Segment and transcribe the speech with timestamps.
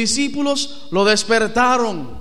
[0.00, 2.18] discípulos lo despertaron.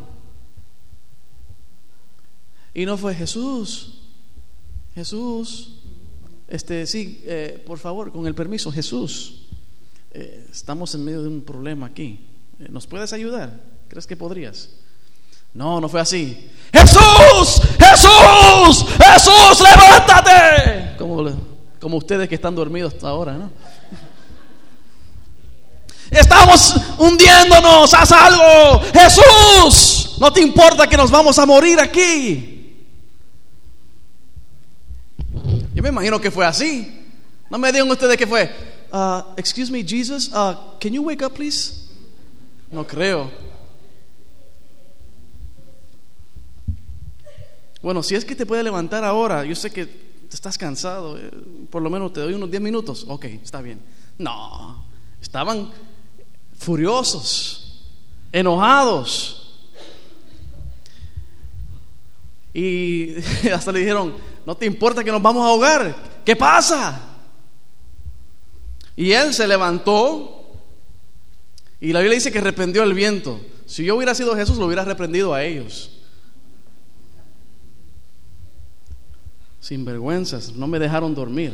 [2.73, 4.00] Y no fue Jesús,
[4.96, 5.76] Jesús,
[6.48, 9.44] este, sí, eh, por favor, con el permiso, Jesús,
[10.10, 12.26] eh, estamos en medio de un problema aquí.
[12.60, 13.62] Eh, ¿Nos puedes ayudar?
[13.88, 14.70] ¿Crees que podrías?
[15.54, 16.50] No, no fue así.
[16.73, 20.98] Jesús, Jesús, Jesús, levántate.
[20.98, 21.30] Como,
[21.80, 23.52] como ustedes que están dormidos hasta ahora, ¿no?
[26.12, 28.82] Estamos hundiéndonos, haz algo.
[28.94, 32.76] Jesús, no te importa que nos vamos a morir aquí.
[35.73, 37.05] Yo me imagino que fue así.
[37.50, 38.50] No me digan ustedes que fue.
[38.91, 41.88] Uh, excuse me, Jesus, uh, can you wake up, please?
[42.72, 43.30] No creo.
[47.81, 49.88] Bueno, si es que te puede levantar ahora, yo sé que
[50.31, 51.31] estás cansado, eh,
[51.70, 53.05] por lo menos te doy unos 10 minutos.
[53.08, 53.80] Ok, está bien.
[54.17, 54.84] No,
[55.22, 55.70] estaban
[56.57, 57.84] furiosos,
[58.31, 59.59] enojados.
[62.53, 63.16] Y
[63.53, 65.95] hasta le dijeron, no te importa que nos vamos a ahogar.
[66.25, 67.02] ¿Qué pasa?
[68.95, 70.38] Y él se levantó
[71.80, 73.39] y la Biblia dice que reprendió el viento.
[73.66, 75.92] Si yo hubiera sido Jesús, lo hubiera reprendido a ellos.
[79.59, 81.53] Sin vergüenzas, no me dejaron dormir.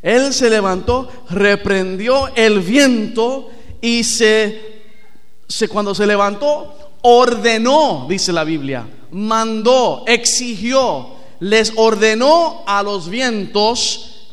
[0.00, 3.50] Él se levantó, reprendió el viento
[3.82, 4.82] y se,
[5.46, 14.28] se cuando se levantó, ordenó, dice la Biblia, mandó, exigió les ordenó a los vientos,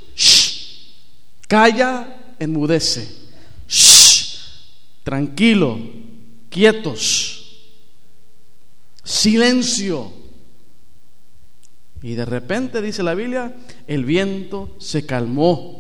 [1.48, 3.10] calla, enmudece,
[5.04, 5.80] tranquilo,
[6.52, 7.66] quietos,
[9.04, 10.14] silencio.
[12.04, 13.56] Y de repente, dice la Biblia,
[13.88, 15.79] el viento se calmó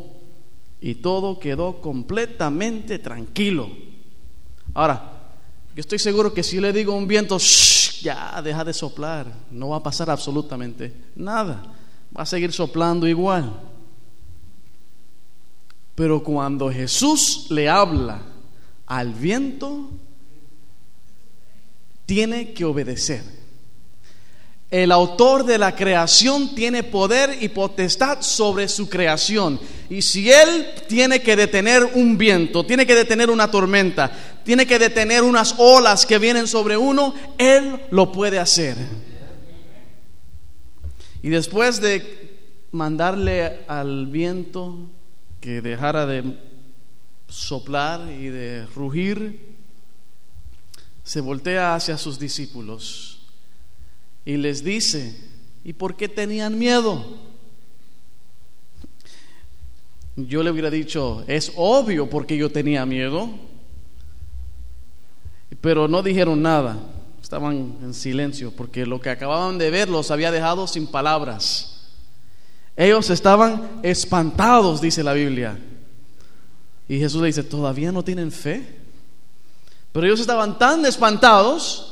[0.81, 3.69] y todo quedó completamente tranquilo.
[4.73, 5.19] Ahora,
[5.75, 7.37] yo estoy seguro que si le digo a un viento,
[8.01, 11.63] ya deja de soplar, no va a pasar absolutamente nada,
[12.15, 13.61] va a seguir soplando igual.
[15.95, 18.21] Pero cuando Jesús le habla
[18.85, 19.89] al viento,
[22.05, 23.38] tiene que obedecer.
[24.71, 29.59] El autor de la creación tiene poder y potestad sobre su creación.
[29.89, 34.11] Y si Él tiene que detener un viento, tiene que detener una tormenta,
[34.43, 38.77] tiene que detener unas olas que vienen sobre uno, Él lo puede hacer.
[41.23, 42.37] Y después de
[42.71, 44.87] mandarle al viento
[45.41, 46.37] que dejara de
[47.27, 49.49] soplar y de rugir,
[51.03, 53.18] se voltea hacia sus discípulos
[54.25, 55.15] y les dice,
[55.63, 57.05] ¿y por qué tenían miedo?
[60.15, 63.29] Yo le hubiera dicho, es obvio porque yo tenía miedo,
[65.61, 66.77] pero no dijeron nada,
[67.21, 71.75] estaban en silencio porque lo que acababan de ver los había dejado sin palabras.
[72.75, 75.57] Ellos estaban espantados, dice la Biblia.
[76.87, 78.79] Y Jesús le dice, ¿todavía no tienen fe?
[79.91, 81.88] Pero ellos estaban tan espantados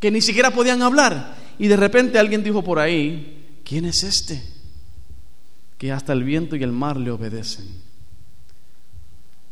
[0.00, 1.36] que ni siquiera podían hablar.
[1.58, 4.42] Y de repente alguien dijo por ahí, ¿quién es este?
[5.78, 7.66] Que hasta el viento y el mar le obedecen.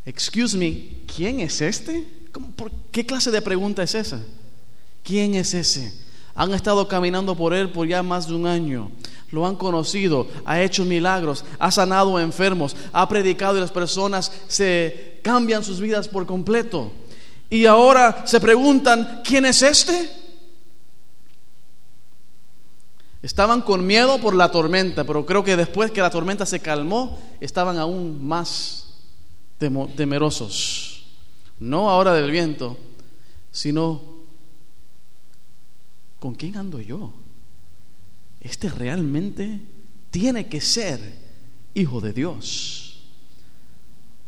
[0.05, 2.03] Excuse me, ¿quién es este?
[2.55, 4.19] ¿Por ¿Qué clase de pregunta es esa?
[5.03, 5.93] ¿Quién es ese?
[6.33, 8.91] Han estado caminando por él por ya más de un año.
[9.31, 14.31] Lo han conocido, ha hecho milagros, ha sanado a enfermos, ha predicado y las personas
[14.47, 16.91] se cambian sus vidas por completo.
[17.49, 20.09] Y ahora se preguntan, ¿quién es este?
[23.21, 27.19] Estaban con miedo por la tormenta, pero creo que después que la tormenta se calmó,
[27.41, 28.93] estaban aún más
[29.57, 31.03] temerosos.
[31.59, 32.77] No ahora del viento,
[33.51, 34.01] sino
[36.19, 37.11] ¿con quién ando yo?
[38.39, 39.59] Este realmente
[40.11, 40.99] tiene que ser
[41.73, 43.01] hijo de Dios.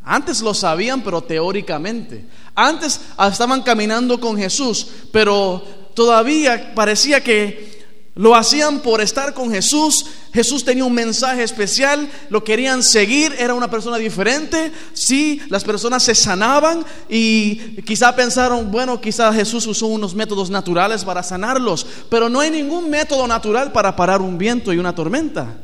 [0.04, 2.26] Antes lo sabían, pero teóricamente.
[2.56, 7.71] Antes estaban caminando con Jesús, pero todavía parecía que
[8.16, 10.06] lo hacían por estar con Jesús.
[10.34, 14.72] Jesús tenía un mensaje especial, lo querían seguir, era una persona diferente.
[14.94, 21.06] Sí, las personas se sanaban y quizá pensaron, bueno, quizá Jesús usó unos métodos naturales
[21.06, 25.58] para sanarlos, pero no hay ningún método natural para parar un viento y una tormenta.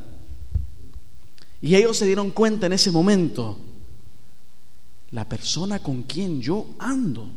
[1.61, 3.57] Y ellos se dieron cuenta en ese momento,
[5.11, 7.29] la persona con quien yo ando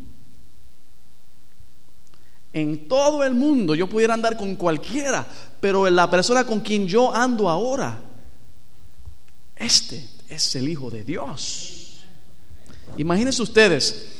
[2.52, 5.26] en todo el mundo yo pudiera andar con cualquiera,
[5.60, 8.00] pero la persona con quien yo ando ahora,
[9.56, 12.00] este es el Hijo de Dios.
[12.96, 14.16] Imagínense ustedes,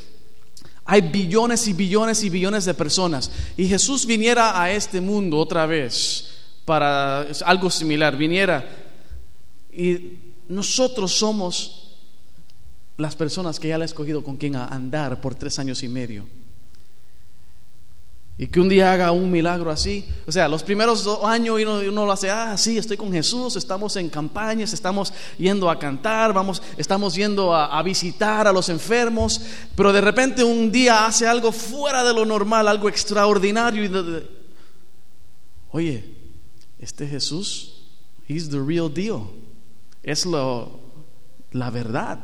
[0.85, 3.31] Hay billones y billones y billones de personas.
[3.57, 6.31] Y Jesús viniera a este mundo otra vez
[6.65, 8.69] para algo similar, viniera.
[9.73, 10.19] Y
[10.49, 11.97] nosotros somos
[12.97, 16.27] las personas que ya le ha escogido con quien andar por tres años y medio
[18.41, 20.03] y que un día haga un milagro así.
[20.27, 24.09] O sea, los primeros años uno, lo hace, ah, sí, estoy con Jesús, estamos en
[24.09, 29.43] campañas, estamos yendo a cantar, vamos, estamos yendo a, visitar a los enfermos,
[29.77, 33.85] pero de repente un día hace algo fuera de lo normal, algo extraordinario.
[33.85, 34.25] Y
[35.73, 36.05] Oye,
[36.79, 37.83] este Jesús,
[38.27, 39.25] he's the real deal,
[40.03, 40.81] es lo,
[41.53, 42.21] la verdad.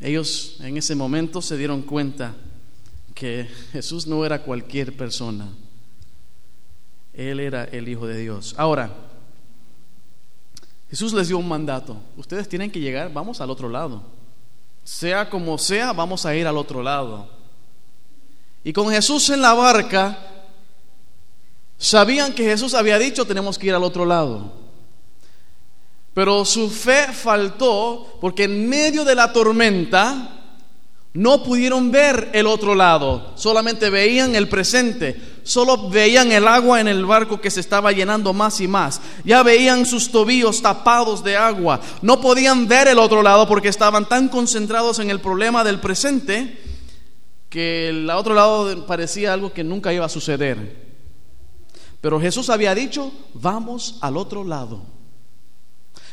[0.00, 2.36] Ellos en ese momento se dieron cuenta
[3.14, 5.48] que Jesús no era cualquier persona.
[7.12, 8.54] Él era el Hijo de Dios.
[8.56, 8.90] Ahora,
[10.90, 11.96] Jesús les dio un mandato.
[12.16, 14.02] Ustedes tienen que llegar, vamos al otro lado.
[14.84, 17.28] Sea como sea, vamos a ir al otro lado.
[18.64, 20.18] Y con Jesús en la barca,
[21.78, 24.52] sabían que Jesús había dicho tenemos que ir al otro lado.
[26.14, 30.41] Pero su fe faltó porque en medio de la tormenta,
[31.14, 36.88] no pudieron ver el otro lado, solamente veían el presente, solo veían el agua en
[36.88, 39.00] el barco que se estaba llenando más y más.
[39.22, 41.80] Ya veían sus tobillos tapados de agua.
[42.00, 46.58] No podían ver el otro lado porque estaban tan concentrados en el problema del presente
[47.50, 50.92] que el otro lado parecía algo que nunca iba a suceder.
[52.00, 54.82] Pero Jesús había dicho, vamos al otro lado.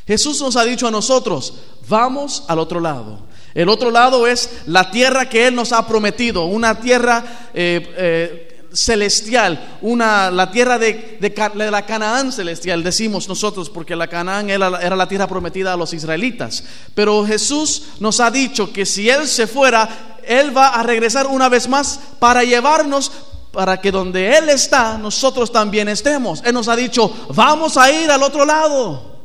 [0.05, 1.53] Jesús nos ha dicho a nosotros,
[1.87, 3.29] vamos al otro lado.
[3.53, 8.49] El otro lado es la tierra que Él nos ha prometido, una tierra eh, eh,
[8.73, 11.19] celestial, una, la tierra de,
[11.55, 16.63] la Canaán celestial, decimos nosotros, porque la Canaán era, la tierra prometida a los israelitas.
[16.93, 21.49] Pero Jesús nos ha dicho que si Él se fuera, Él va a regresar una
[21.49, 23.11] vez más para llevarnos
[23.51, 26.41] para que donde Él está, nosotros también estemos.
[26.45, 29.18] Él nos ha dicho, vamos a ir al otro lado.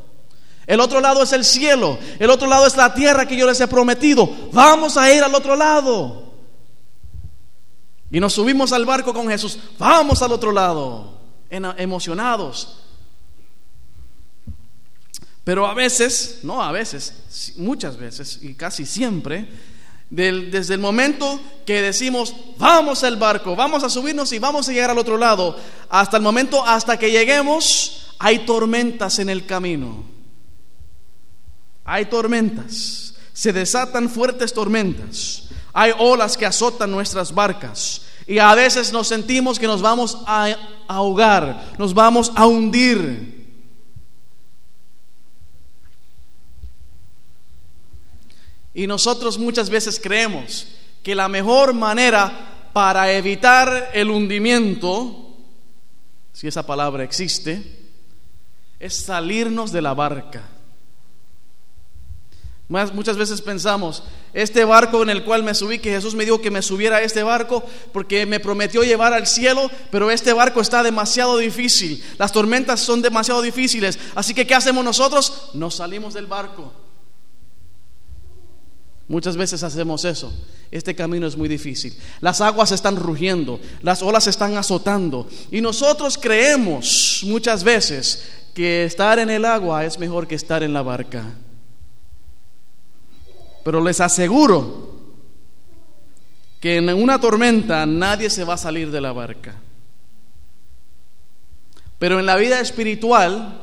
[0.67, 1.99] El otro lado es el cielo.
[2.19, 4.29] El otro lado es la tierra que yo les he prometido.
[4.53, 6.33] Vamos a ir al otro lado.
[8.11, 9.59] Y nos subimos al barco con Jesús.
[9.79, 11.19] Vamos al otro lado.
[11.51, 12.81] Emocionados.
[15.45, 19.47] Pero a veces, no a veces, muchas veces y casi siempre,
[20.09, 24.91] desde el momento que decimos, vamos al barco, vamos a subirnos y vamos a llegar
[24.91, 25.59] al otro lado,
[25.91, 30.14] hasta el momento, hasta que lleguemos, hay tormentas en el camino.
[31.85, 38.03] Hay tormentas, se desatan fuertes tormentas, hay olas que azotan nuestras barcas.
[38.27, 40.57] Y a veces nos sentimos que nos vamos a
[40.89, 43.35] ahogar, nos vamos a hundir.
[48.73, 50.67] Y nosotros muchas veces creemos
[51.03, 55.37] que la mejor manera para evitar el hundimiento,
[56.33, 57.63] si esa palabra existe,
[58.81, 60.54] es salirnos de la barca
[62.69, 64.03] muchas veces pensamos,
[64.33, 67.03] este barco en el cual me subí, que Jesús me dijo que me subiera a
[67.03, 67.63] este barco
[67.93, 73.03] porque me prometió llevar al cielo, pero este barco está demasiado difícil, las tormentas son
[73.03, 75.51] demasiado difíciles, así que ¿qué hacemos nosotros?
[75.55, 76.73] Nos salimos del barco.
[79.07, 80.33] Muchas veces hacemos eso.
[80.71, 81.95] Este camino es muy difícil.
[82.21, 88.25] Las aguas están rugiendo, las olas están azotando y nosotros creemos muchas veces
[88.55, 91.35] que estar en el agua es mejor que estar en la barca.
[93.65, 94.95] Pero les aseguro
[96.61, 99.57] que en una tormenta nadie se va a salir de la barca.
[101.99, 103.61] Pero en la vida espiritual,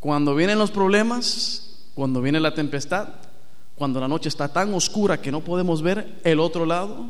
[0.00, 3.08] cuando vienen los problemas, cuando viene la tempestad,
[3.74, 7.06] cuando la noche está tan oscura que no podemos ver el otro lado,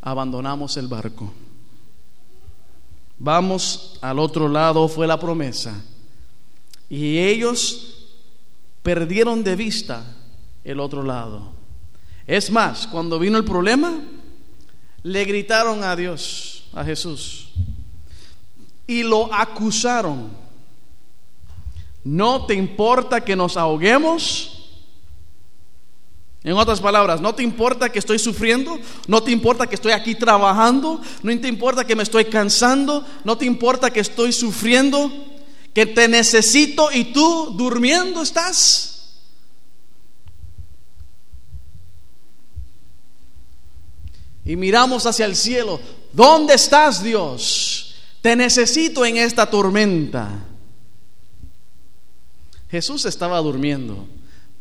[0.00, 1.32] abandonamos el barco.
[3.18, 5.84] Vamos al otro lado, fue la promesa.
[6.88, 8.08] Y ellos
[8.82, 10.04] perdieron de vista
[10.64, 11.52] el otro lado.
[12.26, 14.00] Es más, cuando vino el problema,
[15.02, 17.48] le gritaron a Dios, a Jesús,
[18.86, 20.30] y lo acusaron.
[22.04, 24.58] ¿No te importa que nos ahoguemos?
[26.44, 28.76] En otras palabras, ¿no te importa que estoy sufriendo?
[29.06, 31.00] ¿No te importa que estoy aquí trabajando?
[31.22, 33.06] ¿No te importa que me estoy cansando?
[33.22, 35.12] ¿No te importa que estoy sufriendo?
[35.72, 38.91] ¿Que te necesito y tú durmiendo estás?
[44.52, 45.80] Y miramos hacia el cielo.
[46.12, 47.94] ¿Dónde estás, Dios?
[48.20, 50.28] Te necesito en esta tormenta.
[52.70, 54.06] Jesús estaba durmiendo,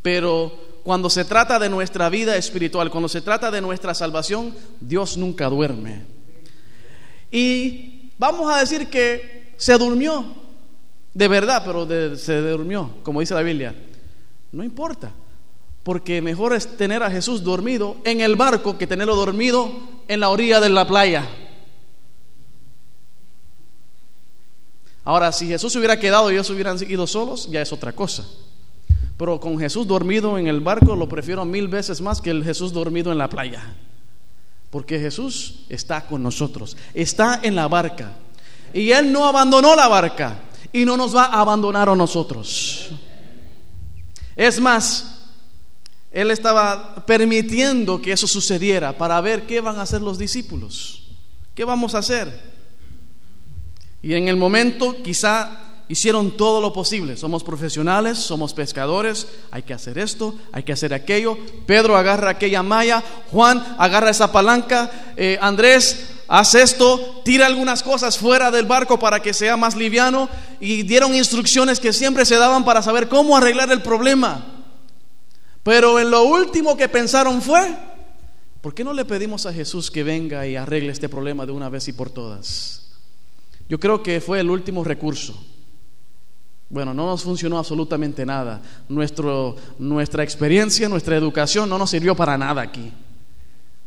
[0.02, 5.18] pero cuando se trata de nuestra vida espiritual, cuando se trata de nuestra salvación, Dios
[5.18, 6.06] nunca duerme.
[7.30, 10.24] Y vamos a decir que se durmió,
[11.14, 13.76] de verdad, pero se durmió, como dice la Biblia.
[14.54, 15.12] No importa,
[15.84, 19.72] porque mejor es tener a Jesús dormido en el barco que tenerlo dormido
[20.08, 21.28] en la orilla de la playa.
[25.04, 28.26] Ahora, si Jesús se hubiera quedado y ellos hubieran ido solos, ya es otra cosa.
[29.18, 32.72] Pero con Jesús dormido en el barco lo prefiero mil veces más que el Jesús
[32.72, 33.76] dormido en la playa.
[34.70, 38.14] Porque Jesús está con nosotros, está en la barca.
[38.74, 40.40] Y Él no abandonó la barca
[40.72, 42.90] y no nos va a abandonar a nosotros.
[44.36, 45.11] Es más,
[46.12, 51.04] Él estaba permitiendo que eso sucediera para ver qué van a hacer los discípulos.
[51.56, 52.52] ¿Qué vamos a hacer?
[54.02, 57.18] Y en el momento quizá hicieron todo lo posible.
[57.18, 61.38] Somos profesionales, somos pescadores, hay que hacer esto, hay que hacer aquello.
[61.66, 68.18] Pedro agarra aquella malla, Juan agarra esa palanca, eh, Andrés hace esto, tira algunas cosas
[68.18, 70.30] fuera del barco para que sea más liviano
[70.62, 74.61] y dieron instrucciones que siempre se daban para saber cómo arreglar el problema.
[75.64, 77.76] Pero en lo último que pensaron fue,
[78.62, 81.70] ¿por qué no le pedimos a Jesús que venga y arregle este problema de una
[81.70, 82.92] vez y por todas?
[83.70, 85.34] Yo creo que fue el último recurso.
[86.70, 88.62] Bueno, no nos funcionó absolutamente nada.
[88.90, 92.92] Nuestro, nuestra experiencia, nuestra educación no nos sirvió para nada aquí.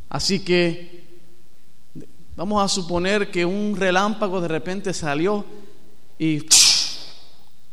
[0.09, 1.03] Así que
[2.37, 5.45] vamos a suponer que un relámpago de repente salió
[6.19, 6.47] y,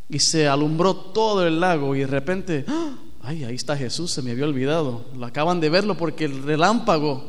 [0.09, 2.95] y se alumbró todo el lago y de repente, ¡ah!
[3.23, 5.05] Ay, ahí está Jesús, se me había olvidado.
[5.15, 7.23] Lo acaban de verlo porque el relámpago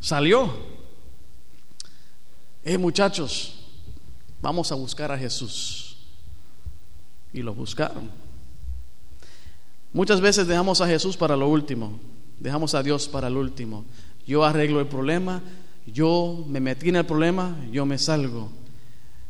[0.00, 0.52] salió.
[2.64, 3.54] Eh, muchachos,
[4.40, 5.96] vamos a buscar a Jesús
[7.32, 8.10] y lo buscaron.
[9.92, 11.98] Muchas veces dejamos a Jesús para lo último,
[12.38, 13.84] dejamos a Dios para lo último.
[14.26, 15.42] Yo arreglo el problema,
[15.86, 18.50] yo me metí en el problema, yo me salgo.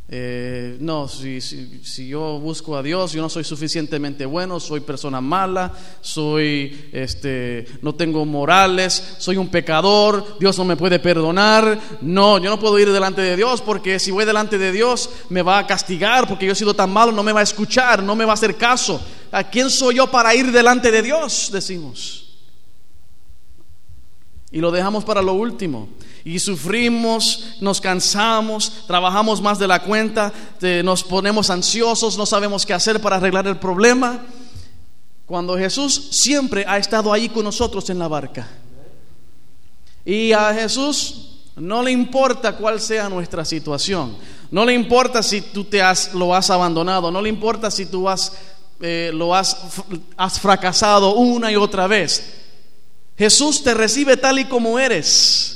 [0.09, 5.23] Eh, no, si, si, yo busco a Dios, yo no soy suficientemente bueno, soy persona
[5.23, 11.81] mala, soy, este, no tengo morales, soy un pecador, Dios no me puede perdonar.
[12.03, 15.41] No, yo no puedo ir delante de Dios porque si voy delante de Dios me
[15.41, 18.15] va a castigar porque yo he sido tan malo, no me va a escuchar, no
[18.15, 19.01] me va a hacer caso.
[19.31, 21.49] ¿A quién soy yo para ir delante de Dios?
[21.51, 22.19] Decimos.
[24.51, 25.89] Y lo dejamos para lo último
[26.25, 30.33] y sufrimos, nos cansamos, trabajamos más de la cuenta,
[30.85, 34.21] nos ponemos ansiosos, no sabemos qué hacer para arreglar el problema.
[35.27, 38.49] Cuando Jesús siempre ha estado ahí con nosotros en la barca.
[40.05, 44.17] Y a Jesús no le importa cuál sea nuestra situación,
[44.51, 48.09] no le importa si tú te has, lo has abandonado, no le importa si tú
[48.09, 48.33] has,
[48.81, 49.57] eh, lo has,
[50.17, 52.39] has fracasado una y otra vez.
[53.17, 55.52] Jesús te recibe tal y como eres.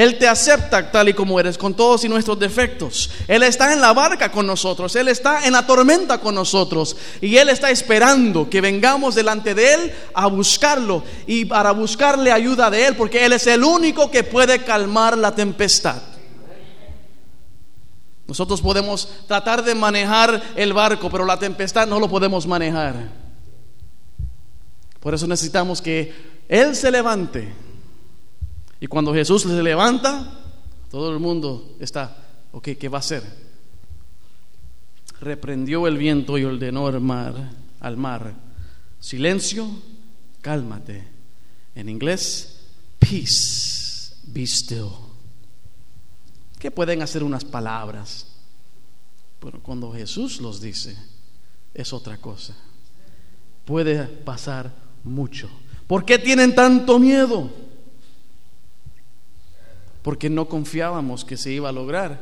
[0.00, 3.10] Él te acepta tal y como eres, con todos y nuestros defectos.
[3.28, 7.36] Él está en la barca con nosotros, Él está en la tormenta con nosotros y
[7.36, 12.86] Él está esperando que vengamos delante de Él a buscarlo y para buscarle ayuda de
[12.86, 16.00] Él, porque Él es el único que puede calmar la tempestad.
[18.26, 22.94] Nosotros podemos tratar de manejar el barco, pero la tempestad no lo podemos manejar.
[24.98, 26.14] Por eso necesitamos que
[26.48, 27.52] Él se levante
[28.80, 30.40] y cuando Jesús se levanta,
[30.90, 32.16] todo el mundo está,
[32.52, 33.22] ok, ¿qué va a hacer?
[35.20, 37.34] Reprendió el viento y ordenó al mar,
[37.78, 38.34] al mar,
[38.98, 39.68] silencio,
[40.40, 41.06] cálmate.
[41.74, 42.60] En inglés,
[42.98, 44.88] peace, be still.
[46.58, 48.26] ¿Qué pueden hacer unas palabras?
[49.40, 50.96] Pero cuando Jesús los dice,
[51.74, 52.56] es otra cosa.
[53.64, 54.72] Puede pasar
[55.04, 55.50] mucho.
[55.86, 57.50] ¿Por qué tienen tanto miedo?
[60.02, 62.18] Porque no confiábamos que se iba a lograr.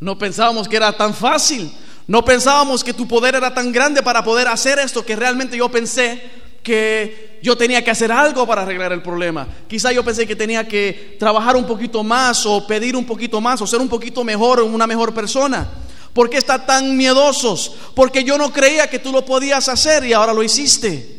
[0.00, 1.72] No pensábamos que era tan fácil.
[2.06, 5.68] No pensábamos que tu poder era tan grande para poder hacer esto que realmente yo
[5.68, 6.22] pensé
[6.62, 9.48] que yo tenía que hacer algo para arreglar el problema.
[9.68, 13.60] Quizá yo pensé que tenía que trabajar un poquito más o pedir un poquito más
[13.60, 15.68] o ser un poquito mejor, una mejor persona.
[16.12, 17.74] ¿Por qué está tan miedosos?
[17.94, 21.16] Porque yo no creía que tú lo podías hacer y ahora lo hiciste.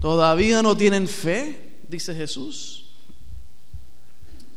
[0.00, 1.78] ¿Todavía no tienen fe?
[1.88, 2.85] Dice Jesús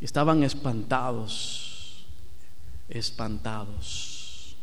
[0.00, 2.06] estaban espantados,
[2.88, 4.56] espantados.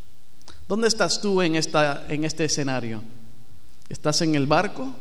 [0.67, 3.01] ¿Dónde estás tú en, esta, en este escenario?
[3.89, 4.93] ¿Estás en el barco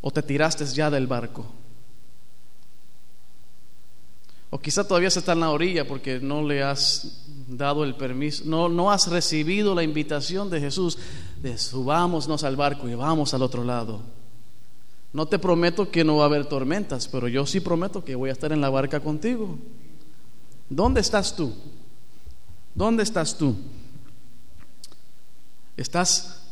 [0.00, 1.46] o te tiraste ya del barco?
[4.50, 8.44] O quizá todavía se está en la orilla porque no le has dado el permiso,
[8.46, 10.98] no, no has recibido la invitación de Jesús
[11.40, 14.17] de subámonos al barco y vamos al otro lado.
[15.12, 18.30] No te prometo que no va a haber tormentas, pero yo sí prometo que voy
[18.30, 19.58] a estar en la barca contigo.
[20.68, 21.54] ¿Dónde estás tú?
[22.74, 23.56] ¿Dónde estás tú?
[25.76, 26.42] ¿Estás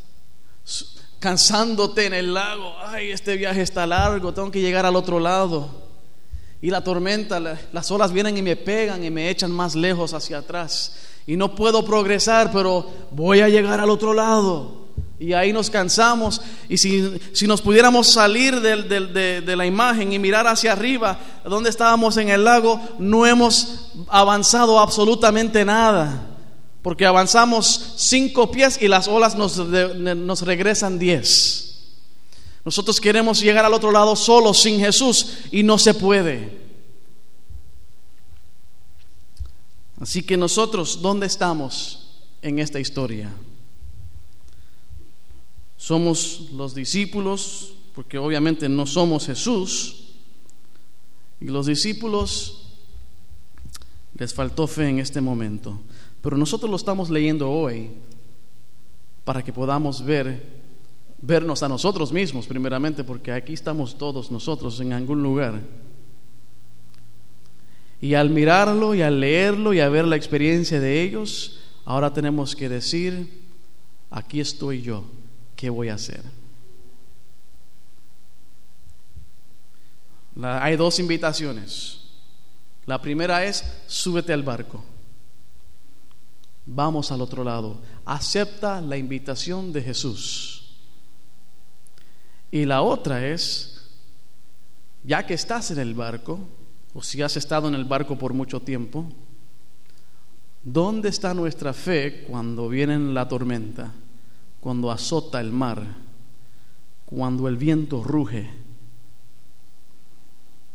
[1.20, 2.74] cansándote en el lago?
[2.80, 5.86] Ay, este viaje está largo, tengo que llegar al otro lado.
[6.62, 10.38] Y la tormenta, las olas vienen y me pegan y me echan más lejos hacia
[10.38, 10.96] atrás.
[11.26, 14.85] Y no puedo progresar, pero voy a llegar al otro lado.
[15.18, 16.40] Y ahí nos cansamos.
[16.68, 21.70] Y si, si nos pudiéramos salir de, de, la imagen y mirar hacia arriba, donde
[21.70, 26.26] estábamos en el lago, no hemos avanzado absolutamente nada.
[26.82, 31.66] Porque avanzamos cinco pies y las olas nos, nos regresan diez.
[32.64, 36.66] Nosotros queremos llegar al otro lado solo, sin Jesús, y no se puede.
[40.00, 42.10] Así que nosotros, ¿dónde estamos
[42.42, 43.32] en esta historia?
[45.86, 50.08] Somos los discípulos, porque obviamente no somos Jesús,
[51.40, 52.72] y los discípulos
[54.18, 55.78] les faltó fe en este momento.
[56.22, 57.90] Pero nosotros lo estamos leyendo hoy
[59.24, 60.42] para que podamos ver
[61.22, 65.60] vernos a nosotros mismos primeramente, porque aquí estamos todos nosotros en algún lugar.
[68.00, 72.56] Y al mirarlo y al leerlo y a ver la experiencia de ellos, ahora tenemos
[72.56, 73.44] que decir,
[74.10, 75.04] aquí estoy yo,
[75.56, 76.22] ¿qué voy a hacer?
[80.42, 82.02] hay dos invitaciones.
[82.84, 84.84] La primera es, súbete al barco.
[86.66, 87.80] Vamos al otro lado.
[88.04, 90.76] Acepta la invitación de Jesús.
[92.50, 93.88] Y la otra es,
[95.04, 96.38] ya que estás en el barco,
[96.94, 99.06] o si has estado en el barco por mucho tiempo,
[100.62, 103.92] ¿dónde está nuestra fe cuando viene la tormenta,
[104.60, 105.82] cuando azota el mar,
[107.04, 108.50] cuando el viento ruge?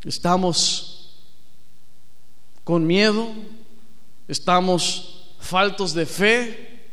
[0.03, 1.21] ¿Estamos
[2.63, 3.27] con miedo?
[4.27, 6.89] ¿Estamos faltos de fe?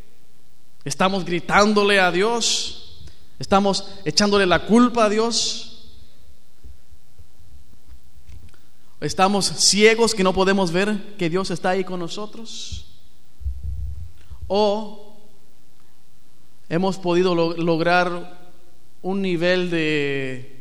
[0.84, 3.04] ¿Estamos gritándole a Dios?
[3.38, 5.68] Estamos echándole la culpa a Dios.
[9.00, 12.86] Estamos ciegos que no podemos ver que Dios está ahí con nosotros.
[14.48, 15.07] O
[16.68, 18.38] hemos podido lograr
[19.02, 20.58] un nivel de,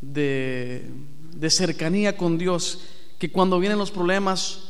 [0.00, 2.80] de, cercanía con Dios
[3.18, 4.62] que cuando vienen los problemas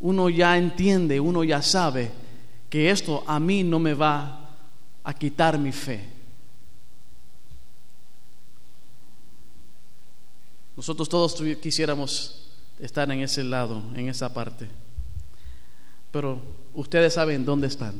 [0.00, 2.10] uno ya entiende, uno ya sabe
[2.68, 4.50] que esto a mí no me va
[5.02, 6.12] a quitar mi fe.
[10.76, 12.50] Nosotros todos quisiéramos
[12.80, 14.68] estar en ese lado, en esa parte.
[16.10, 16.40] Pero
[16.74, 17.94] ustedes saben dónde están.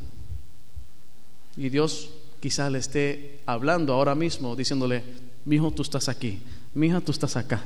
[1.56, 5.02] Y Dios quizá le esté hablando ahora mismo, diciéndole,
[5.44, 6.40] mi hijo, tú estás aquí,
[6.74, 7.62] mi hija, tú estás acá.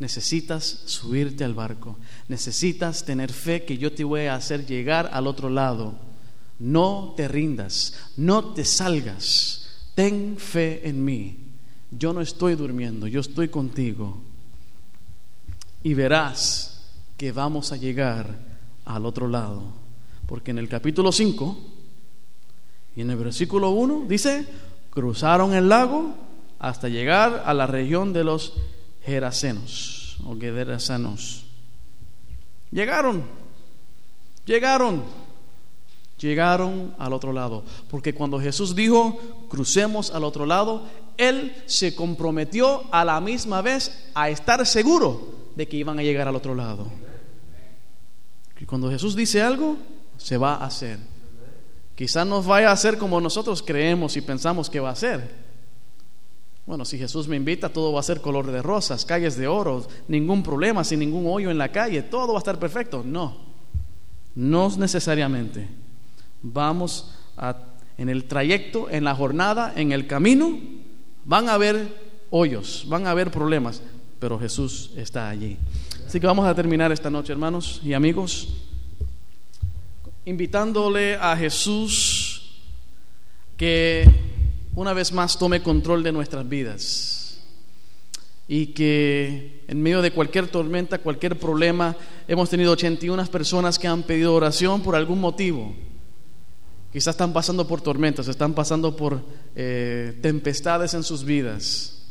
[0.00, 1.98] Necesitas subirte al barco,
[2.28, 5.98] necesitas tener fe que yo te voy a hacer llegar al otro lado.
[6.58, 11.48] No te rindas, no te salgas, ten fe en mí
[11.90, 14.18] yo no estoy durmiendo, yo estoy contigo.
[15.82, 16.82] Y verás
[17.16, 18.38] que vamos a llegar
[18.84, 19.72] al otro lado.
[20.26, 21.58] Porque en el capítulo 5
[22.98, 24.44] y en el versículo 1 dice,
[24.90, 26.14] cruzaron el lago
[26.58, 28.54] hasta llegar a la región de los
[29.04, 31.44] Gerasenos o Gederasanos.
[32.72, 33.22] Llegaron,
[34.44, 35.04] llegaron,
[36.18, 37.62] llegaron al otro lado.
[37.88, 40.82] Porque cuando Jesús dijo, crucemos al otro lado,
[41.16, 46.26] él se comprometió a la misma vez a estar seguro de que iban a llegar
[46.26, 46.88] al otro lado.
[48.58, 49.76] Y cuando Jesús dice algo,
[50.16, 50.98] se va a hacer.
[51.98, 55.34] Quizás no vaya a ser como nosotros creemos y pensamos que va a ser.
[56.64, 59.84] Bueno, si Jesús me invita, todo va a ser color de rosas, calles de oro,
[60.06, 63.02] ningún problema, sin ningún hoyo en la calle, todo va a estar perfecto.
[63.04, 63.38] No,
[64.36, 65.66] no necesariamente.
[66.40, 67.56] Vamos a,
[67.96, 70.56] en el trayecto, en la jornada, en el camino,
[71.24, 71.92] Van a haber
[72.30, 73.82] hoyos, van a haber problemas,
[74.18, 75.58] pero Jesús está allí.
[76.06, 78.48] Así que vamos a terminar esta noche, hermanos y amigos,
[80.28, 82.42] invitándole a Jesús
[83.56, 84.04] que
[84.74, 87.40] una vez más tome control de nuestras vidas
[88.46, 91.96] y que en medio de cualquier tormenta, cualquier problema,
[92.28, 95.74] hemos tenido 81 personas que han pedido oración por algún motivo.
[96.92, 99.22] Quizás están pasando por tormentas, están pasando por
[99.56, 102.02] eh, tempestades en sus vidas.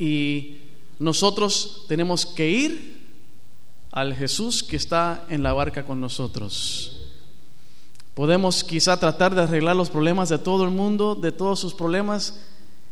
[0.00, 0.58] Y
[0.98, 2.91] nosotros tenemos que ir
[3.92, 6.98] al Jesús que está en la barca con nosotros.
[8.14, 12.40] Podemos quizá tratar de arreglar los problemas de todo el mundo, de todos sus problemas,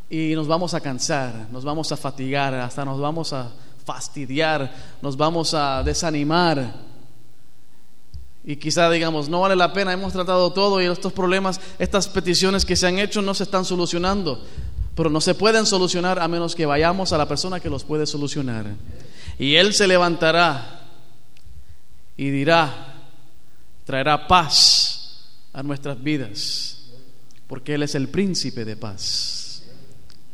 [0.09, 3.51] y nos vamos a cansar, nos vamos a fatigar, hasta nos vamos a
[3.85, 6.75] fastidiar, nos vamos a desanimar.
[8.45, 12.65] Y quizá digamos, no vale la pena, hemos tratado todo y estos problemas, estas peticiones
[12.65, 14.43] que se han hecho no se están solucionando,
[14.95, 18.07] pero no se pueden solucionar a menos que vayamos a la persona que los puede
[18.07, 18.67] solucionar.
[19.39, 20.80] Y Él se levantará
[22.21, 23.09] y dirá,
[23.87, 25.23] traerá paz
[25.55, 26.77] a nuestras vidas,
[27.47, 29.63] porque Él es el príncipe de paz.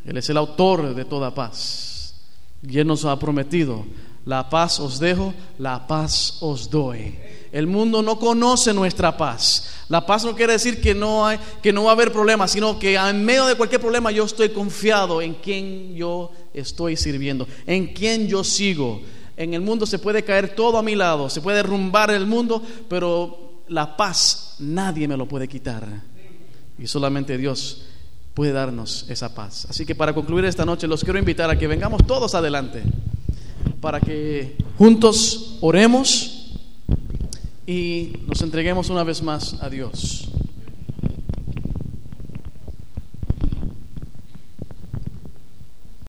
[0.04, 2.16] Él es el autor de toda paz.
[2.68, 3.86] Y Él nos ha prometido,
[4.24, 7.14] la paz os dejo, la paz os doy.
[7.52, 9.70] El mundo no conoce nuestra paz.
[9.88, 12.80] La paz no quiere decir que no, hay, que no va a haber problemas, sino
[12.80, 17.94] que en medio de cualquier problema yo estoy confiado en quien yo estoy sirviendo, en
[17.94, 19.02] quien yo sigo.
[19.36, 22.62] En el mundo se puede caer todo a mi lado, se puede derrumbar el mundo,
[22.88, 25.86] pero la paz nadie me lo puede quitar.
[26.78, 27.86] Y solamente Dios
[28.34, 29.66] puede darnos esa paz.
[29.68, 32.82] Así que para concluir esta noche los quiero invitar a que vengamos todos adelante,
[33.80, 36.54] para que juntos oremos
[37.66, 40.28] y nos entreguemos una vez más a Dios.